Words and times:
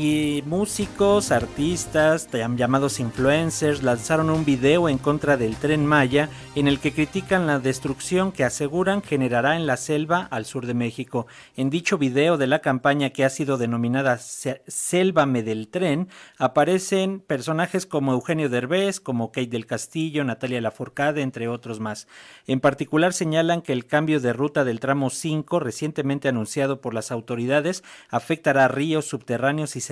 Y 0.00 0.44
músicos, 0.46 1.32
artistas, 1.32 2.28
llamados 2.30 3.00
influencers, 3.00 3.82
lanzaron 3.82 4.30
un 4.30 4.44
video 4.44 4.88
en 4.88 4.96
contra 4.96 5.36
del 5.36 5.56
tren 5.56 5.84
Maya 5.84 6.28
en 6.54 6.68
el 6.68 6.78
que 6.78 6.92
critican 6.92 7.48
la 7.48 7.58
destrucción 7.58 8.30
que 8.30 8.44
aseguran 8.44 9.02
generará 9.02 9.56
en 9.56 9.66
la 9.66 9.76
selva 9.76 10.28
al 10.30 10.44
sur 10.44 10.66
de 10.66 10.74
México. 10.74 11.26
En 11.56 11.68
dicho 11.68 11.98
video 11.98 12.36
de 12.36 12.46
la 12.46 12.60
campaña 12.60 13.10
que 13.10 13.24
ha 13.24 13.30
sido 13.30 13.58
denominada 13.58 14.18
Sélvame 14.18 15.42
del 15.42 15.66
tren, 15.66 16.08
aparecen 16.38 17.18
personajes 17.18 17.84
como 17.84 18.12
Eugenio 18.12 18.48
Derbez, 18.48 19.00
como 19.00 19.32
Kate 19.32 19.48
del 19.48 19.66
Castillo, 19.66 20.22
Natalia 20.22 20.60
Lafourcade, 20.60 21.22
entre 21.22 21.48
otros 21.48 21.80
más. 21.80 22.06
En 22.46 22.60
particular 22.60 23.12
señalan 23.14 23.62
que 23.62 23.72
el 23.72 23.86
cambio 23.86 24.20
de 24.20 24.32
ruta 24.32 24.64
del 24.64 24.78
tramo 24.78 25.10
5, 25.10 25.58
recientemente 25.58 26.28
anunciado 26.28 26.80
por 26.80 26.94
las 26.94 27.10
autoridades, 27.10 27.82
afectará 28.10 28.68
ríos 28.68 29.06
subterráneos 29.06 29.74
y 29.74 29.87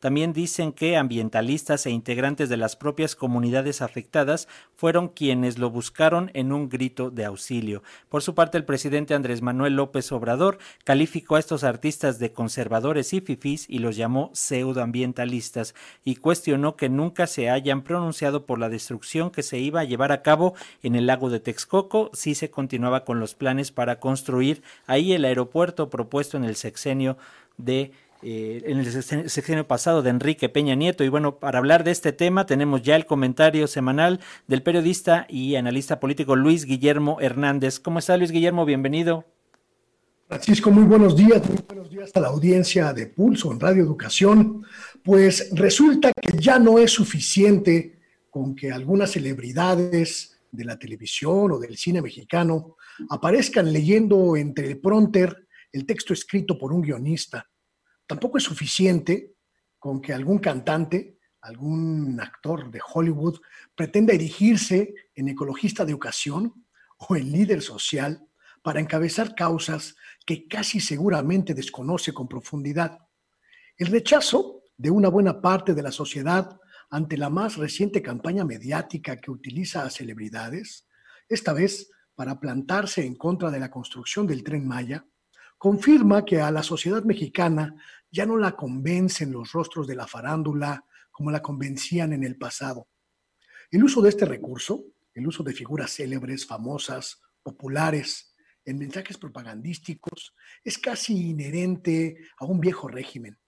También 0.00 0.32
dicen 0.32 0.72
que 0.72 0.96
ambientalistas 0.96 1.86
e 1.86 1.90
integrantes 1.90 2.48
de 2.48 2.56
las 2.56 2.76
propias 2.76 3.16
comunidades 3.16 3.82
afectadas 3.82 4.48
fueron 4.74 5.08
quienes 5.08 5.58
lo 5.58 5.70
buscaron 5.70 6.30
en 6.34 6.52
un 6.52 6.68
grito 6.68 7.10
de 7.10 7.24
auxilio. 7.24 7.82
Por 8.08 8.22
su 8.22 8.34
parte, 8.34 8.58
el 8.58 8.64
presidente 8.64 9.14
Andrés 9.14 9.42
Manuel 9.42 9.76
López 9.76 10.12
Obrador 10.12 10.58
calificó 10.84 11.36
a 11.36 11.40
estos 11.40 11.64
artistas 11.64 12.18
de 12.18 12.32
conservadores 12.32 13.12
y 13.12 13.20
fifís 13.20 13.68
y 13.68 13.78
los 13.78 13.96
llamó 13.96 14.30
pseudoambientalistas 14.34 15.74
y 16.04 16.16
cuestionó 16.16 16.76
que 16.76 16.88
nunca 16.88 17.26
se 17.26 17.50
hayan 17.50 17.82
pronunciado 17.82 18.46
por 18.46 18.58
la 18.58 18.68
destrucción 18.68 19.30
que 19.30 19.42
se 19.42 19.58
iba 19.58 19.80
a 19.80 19.84
llevar 19.84 20.12
a 20.12 20.22
cabo 20.22 20.54
en 20.82 20.94
el 20.94 21.06
lago 21.06 21.30
de 21.30 21.40
Texcoco 21.40 22.10
si 22.12 22.34
se 22.34 22.50
continuaba 22.50 23.04
con 23.04 23.20
los 23.20 23.34
planes 23.34 23.72
para 23.72 24.00
construir 24.00 24.62
ahí 24.86 25.12
el 25.12 25.24
aeropuerto 25.24 25.90
propuesto 25.90 26.36
en 26.36 26.44
el 26.44 26.56
sexenio 26.56 27.16
de 27.56 27.92
eh, 28.22 28.62
en 28.66 28.78
el 28.78 29.02
sexenio 29.02 29.66
pasado 29.66 30.02
de 30.02 30.10
Enrique 30.10 30.48
Peña 30.48 30.74
Nieto. 30.74 31.04
Y 31.04 31.08
bueno, 31.08 31.38
para 31.38 31.58
hablar 31.58 31.84
de 31.84 31.90
este 31.90 32.12
tema 32.12 32.46
tenemos 32.46 32.82
ya 32.82 32.96
el 32.96 33.06
comentario 33.06 33.66
semanal 33.66 34.20
del 34.46 34.62
periodista 34.62 35.26
y 35.28 35.56
analista 35.56 36.00
político 36.00 36.34
Luis 36.34 36.64
Guillermo 36.64 37.18
Hernández. 37.20 37.78
¿Cómo 37.78 37.98
está 37.98 38.16
Luis 38.16 38.30
Guillermo? 38.30 38.64
Bienvenido. 38.64 39.24
Francisco, 40.28 40.70
muy 40.72 40.84
buenos 40.84 41.16
días, 41.16 41.46
muy 41.48 41.58
buenos 41.68 41.88
días 41.88 42.10
a 42.14 42.20
la 42.20 42.28
audiencia 42.28 42.92
de 42.92 43.06
Pulso 43.06 43.52
en 43.52 43.60
Radio 43.60 43.84
Educación. 43.84 44.64
Pues 45.04 45.50
resulta 45.52 46.10
que 46.20 46.36
ya 46.38 46.58
no 46.58 46.78
es 46.78 46.90
suficiente 46.90 48.00
con 48.30 48.56
que 48.56 48.72
algunas 48.72 49.12
celebridades 49.12 50.40
de 50.50 50.64
la 50.64 50.78
televisión 50.78 51.52
o 51.52 51.58
del 51.58 51.76
cine 51.76 52.02
mexicano 52.02 52.76
aparezcan 53.10 53.72
leyendo 53.72 54.36
entre 54.36 54.68
el 54.68 54.78
pronter 54.78 55.46
el 55.70 55.84
texto 55.84 56.12
escrito 56.12 56.58
por 56.58 56.72
un 56.72 56.82
guionista 56.82 57.46
Tampoco 58.06 58.38
es 58.38 58.44
suficiente 58.44 59.34
con 59.78 60.00
que 60.00 60.12
algún 60.12 60.38
cantante, 60.38 61.18
algún 61.40 62.18
actor 62.20 62.70
de 62.70 62.80
Hollywood 62.94 63.40
pretenda 63.74 64.12
erigirse 64.12 64.94
en 65.14 65.28
ecologista 65.28 65.84
de 65.84 65.94
ocasión 65.94 66.66
o 66.98 67.16
en 67.16 67.30
líder 67.30 67.62
social 67.62 68.26
para 68.62 68.80
encabezar 68.80 69.34
causas 69.34 69.96
que 70.24 70.48
casi 70.48 70.80
seguramente 70.80 71.54
desconoce 71.54 72.12
con 72.12 72.26
profundidad. 72.26 72.98
El 73.76 73.88
rechazo 73.88 74.62
de 74.76 74.90
una 74.90 75.08
buena 75.08 75.40
parte 75.40 75.74
de 75.74 75.82
la 75.82 75.92
sociedad 75.92 76.58
ante 76.90 77.16
la 77.16 77.30
más 77.30 77.56
reciente 77.56 78.02
campaña 78.02 78.44
mediática 78.44 79.16
que 79.16 79.30
utiliza 79.30 79.82
a 79.82 79.90
celebridades, 79.90 80.86
esta 81.28 81.52
vez 81.52 81.90
para 82.14 82.40
plantarse 82.40 83.04
en 83.04 83.16
contra 83.16 83.50
de 83.50 83.60
la 83.60 83.70
construcción 83.70 84.26
del 84.26 84.42
tren 84.42 84.66
Maya, 84.66 85.04
confirma 85.58 86.24
que 86.24 86.40
a 86.40 86.50
la 86.50 86.62
sociedad 86.62 87.02
mexicana 87.04 87.74
ya 88.10 88.26
no 88.26 88.36
la 88.36 88.52
convencen 88.56 89.32
los 89.32 89.52
rostros 89.52 89.86
de 89.86 89.96
la 89.96 90.06
farándula 90.06 90.84
como 91.10 91.30
la 91.30 91.42
convencían 91.42 92.12
en 92.12 92.24
el 92.24 92.36
pasado. 92.36 92.88
El 93.70 93.84
uso 93.84 94.02
de 94.02 94.10
este 94.10 94.24
recurso, 94.24 94.84
el 95.14 95.26
uso 95.26 95.42
de 95.42 95.52
figuras 95.52 95.94
célebres, 95.94 96.46
famosas, 96.46 97.20
populares, 97.42 98.34
en 98.64 98.78
mensajes 98.78 99.16
propagandísticos, 99.16 100.34
es 100.62 100.78
casi 100.78 101.30
inherente 101.30 102.18
a 102.38 102.44
un 102.44 102.60
viejo 102.60 102.88
régimen. 102.88 103.38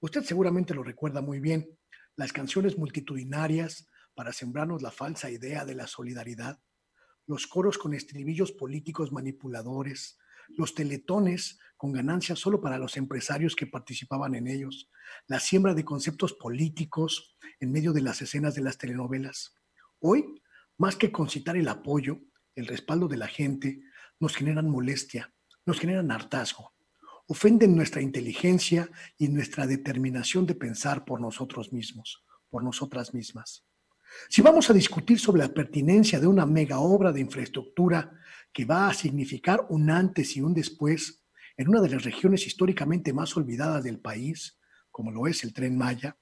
Usted 0.00 0.22
seguramente 0.22 0.74
lo 0.74 0.82
recuerda 0.82 1.20
muy 1.20 1.40
bien, 1.40 1.68
las 2.16 2.32
canciones 2.32 2.78
multitudinarias 2.78 3.86
para 4.14 4.32
sembrarnos 4.32 4.82
la 4.82 4.90
falsa 4.90 5.30
idea 5.30 5.64
de 5.64 5.74
la 5.74 5.86
solidaridad, 5.86 6.58
los 7.26 7.46
coros 7.46 7.78
con 7.78 7.94
estribillos 7.94 8.52
políticos 8.52 9.12
manipuladores, 9.12 10.18
los 10.56 10.74
teletones 10.74 11.58
con 11.76 11.92
ganancias 11.92 12.38
solo 12.38 12.60
para 12.60 12.78
los 12.78 12.96
empresarios 12.96 13.56
que 13.56 13.66
participaban 13.66 14.34
en 14.34 14.46
ellos, 14.46 14.90
la 15.26 15.40
siembra 15.40 15.74
de 15.74 15.84
conceptos 15.84 16.34
políticos 16.34 17.36
en 17.58 17.72
medio 17.72 17.92
de 17.92 18.02
las 18.02 18.20
escenas 18.20 18.54
de 18.54 18.62
las 18.62 18.76
telenovelas. 18.76 19.54
Hoy, 19.98 20.42
más 20.76 20.96
que 20.96 21.10
concitar 21.10 21.56
el 21.56 21.68
apoyo, 21.68 22.20
el 22.54 22.66
respaldo 22.66 23.08
de 23.08 23.16
la 23.16 23.28
gente, 23.28 23.82
nos 24.18 24.36
generan 24.36 24.68
molestia, 24.68 25.32
nos 25.64 25.80
generan 25.80 26.10
hartazgo, 26.10 26.74
ofenden 27.26 27.76
nuestra 27.76 28.02
inteligencia 28.02 28.90
y 29.16 29.28
nuestra 29.28 29.66
determinación 29.66 30.46
de 30.46 30.54
pensar 30.54 31.04
por 31.04 31.20
nosotros 31.20 31.72
mismos, 31.72 32.24
por 32.50 32.62
nosotras 32.62 33.14
mismas. 33.14 33.64
Si 34.28 34.42
vamos 34.42 34.68
a 34.68 34.72
discutir 34.72 35.18
sobre 35.18 35.42
la 35.42 35.54
pertinencia 35.54 36.20
de 36.20 36.26
una 36.26 36.44
mega 36.44 36.80
obra 36.80 37.12
de 37.12 37.20
infraestructura 37.20 38.19
que 38.52 38.64
va 38.64 38.88
a 38.88 38.94
significar 38.94 39.66
un 39.68 39.90
antes 39.90 40.36
y 40.36 40.40
un 40.40 40.54
después 40.54 41.22
en 41.56 41.68
una 41.68 41.80
de 41.80 41.90
las 41.90 42.04
regiones 42.04 42.46
históricamente 42.46 43.12
más 43.12 43.36
olvidadas 43.36 43.84
del 43.84 44.00
país, 44.00 44.58
como 44.90 45.10
lo 45.10 45.26
es 45.26 45.44
el 45.44 45.52
tren 45.52 45.76
Maya, 45.76 46.16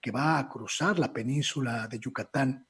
que 0.00 0.10
va 0.10 0.38
a 0.38 0.48
cruzar 0.48 0.98
la 0.98 1.12
península 1.12 1.88
de 1.88 1.98
Yucatán, 1.98 2.68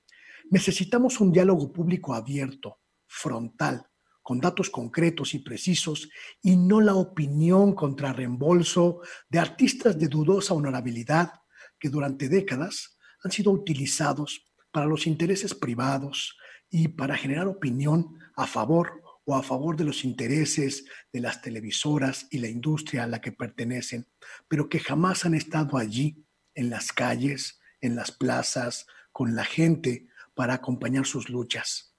necesitamos 0.50 1.20
un 1.20 1.30
diálogo 1.30 1.72
público 1.72 2.14
abierto, 2.14 2.80
frontal, 3.06 3.86
con 4.22 4.40
datos 4.40 4.68
concretos 4.68 5.34
y 5.34 5.38
precisos 5.38 6.10
y 6.42 6.56
no 6.56 6.80
la 6.80 6.94
opinión 6.94 7.74
contra 7.74 8.12
reembolso 8.12 9.00
de 9.28 9.38
artistas 9.38 9.98
de 9.98 10.08
dudosa 10.08 10.54
honorabilidad 10.54 11.32
que 11.78 11.88
durante 11.88 12.28
décadas 12.28 12.98
han 13.24 13.30
sido 13.30 13.52
utilizados 13.52 14.52
para 14.70 14.86
los 14.86 15.06
intereses 15.06 15.54
privados 15.54 16.36
y 16.70 16.88
para 16.88 17.16
generar 17.16 17.48
opinión 17.48 18.18
a 18.36 18.46
favor 18.46 19.02
o 19.24 19.36
a 19.36 19.42
favor 19.42 19.76
de 19.76 19.84
los 19.84 20.04
intereses 20.04 20.84
de 21.12 21.20
las 21.20 21.42
televisoras 21.42 22.26
y 22.30 22.38
la 22.38 22.48
industria 22.48 23.04
a 23.04 23.06
la 23.06 23.20
que 23.20 23.32
pertenecen, 23.32 24.08
pero 24.48 24.68
que 24.68 24.80
jamás 24.80 25.24
han 25.24 25.34
estado 25.34 25.76
allí, 25.76 26.24
en 26.54 26.70
las 26.70 26.92
calles, 26.92 27.60
en 27.80 27.94
las 27.94 28.10
plazas, 28.10 28.86
con 29.12 29.36
la 29.36 29.44
gente, 29.44 30.08
para 30.34 30.54
acompañar 30.54 31.06
sus 31.06 31.28
luchas. 31.28 31.94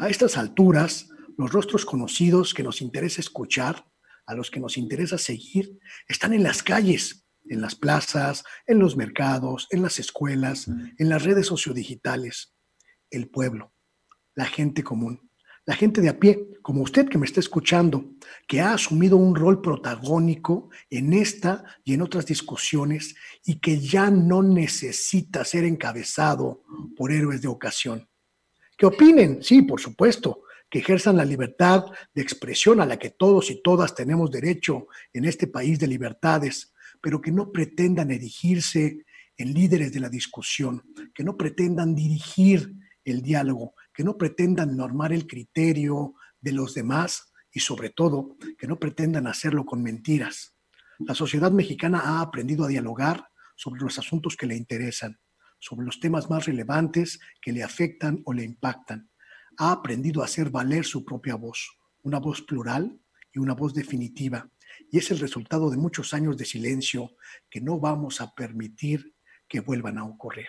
A 0.00 0.08
estas 0.08 0.36
alturas, 0.36 1.08
los 1.38 1.52
rostros 1.52 1.84
conocidos 1.84 2.54
que 2.54 2.62
nos 2.62 2.82
interesa 2.82 3.20
escuchar, 3.20 3.86
a 4.26 4.34
los 4.34 4.50
que 4.50 4.60
nos 4.60 4.76
interesa 4.76 5.18
seguir, 5.18 5.78
están 6.08 6.32
en 6.32 6.42
las 6.42 6.62
calles, 6.62 7.26
en 7.48 7.60
las 7.60 7.74
plazas, 7.74 8.44
en 8.66 8.78
los 8.78 8.96
mercados, 8.96 9.66
en 9.70 9.82
las 9.82 9.98
escuelas, 9.98 10.68
en 10.68 11.08
las 11.08 11.22
redes 11.22 11.46
sociodigitales. 11.46 12.54
El 13.10 13.28
pueblo, 13.28 13.72
la 14.36 14.44
gente 14.44 14.84
común, 14.84 15.28
la 15.64 15.74
gente 15.74 16.00
de 16.00 16.08
a 16.08 16.20
pie, 16.20 16.46
como 16.62 16.82
usted 16.82 17.08
que 17.08 17.18
me 17.18 17.26
está 17.26 17.40
escuchando, 17.40 18.12
que 18.46 18.60
ha 18.60 18.74
asumido 18.74 19.16
un 19.16 19.34
rol 19.34 19.60
protagónico 19.60 20.70
en 20.90 21.12
esta 21.12 21.64
y 21.82 21.94
en 21.94 22.02
otras 22.02 22.24
discusiones 22.24 23.16
y 23.44 23.58
que 23.58 23.80
ya 23.80 24.08
no 24.08 24.44
necesita 24.44 25.44
ser 25.44 25.64
encabezado 25.64 26.62
por 26.96 27.10
héroes 27.10 27.42
de 27.42 27.48
ocasión. 27.48 28.08
Que 28.78 28.86
opinen, 28.86 29.42
sí, 29.42 29.62
por 29.62 29.80
supuesto, 29.80 30.42
que 30.70 30.78
ejerzan 30.78 31.16
la 31.16 31.24
libertad 31.24 31.86
de 32.14 32.22
expresión 32.22 32.80
a 32.80 32.86
la 32.86 32.98
que 32.98 33.10
todos 33.10 33.50
y 33.50 33.60
todas 33.60 33.94
tenemos 33.94 34.30
derecho 34.30 34.86
en 35.12 35.24
este 35.24 35.48
país 35.48 35.80
de 35.80 35.88
libertades, 35.88 36.74
pero 37.00 37.20
que 37.20 37.32
no 37.32 37.50
pretendan 37.50 38.12
erigirse 38.12 39.04
en 39.36 39.52
líderes 39.52 39.92
de 39.92 40.00
la 40.00 40.08
discusión, 40.08 40.84
que 41.12 41.24
no 41.24 41.36
pretendan 41.36 41.94
dirigir 41.94 42.72
el 43.04 43.22
diálogo, 43.22 43.74
que 43.96 44.04
no 44.04 44.18
pretendan 44.18 44.76
normar 44.76 45.14
el 45.14 45.26
criterio 45.26 46.14
de 46.38 46.52
los 46.52 46.74
demás 46.74 47.32
y 47.50 47.60
sobre 47.60 47.88
todo 47.88 48.36
que 48.58 48.66
no 48.66 48.78
pretendan 48.78 49.26
hacerlo 49.26 49.64
con 49.64 49.82
mentiras. 49.82 50.54
La 50.98 51.14
sociedad 51.14 51.50
mexicana 51.50 52.00
ha 52.04 52.20
aprendido 52.20 52.64
a 52.64 52.68
dialogar 52.68 53.28
sobre 53.56 53.80
los 53.80 53.98
asuntos 53.98 54.36
que 54.36 54.46
le 54.46 54.54
interesan, 54.54 55.18
sobre 55.58 55.86
los 55.86 55.98
temas 55.98 56.28
más 56.28 56.44
relevantes 56.44 57.18
que 57.40 57.52
le 57.52 57.62
afectan 57.62 58.20
o 58.26 58.34
le 58.34 58.44
impactan. 58.44 59.10
Ha 59.56 59.72
aprendido 59.72 60.20
a 60.20 60.26
hacer 60.26 60.50
valer 60.50 60.84
su 60.84 61.02
propia 61.02 61.34
voz, 61.36 61.78
una 62.02 62.18
voz 62.18 62.42
plural 62.42 63.00
y 63.32 63.38
una 63.38 63.54
voz 63.54 63.72
definitiva, 63.72 64.50
y 64.90 64.98
es 64.98 65.10
el 65.10 65.18
resultado 65.18 65.70
de 65.70 65.78
muchos 65.78 66.12
años 66.12 66.36
de 66.36 66.44
silencio 66.44 67.16
que 67.48 67.62
no 67.62 67.80
vamos 67.80 68.20
a 68.20 68.34
permitir 68.34 69.14
que 69.48 69.60
vuelvan 69.60 69.96
a 69.96 70.04
ocurrir. 70.04 70.48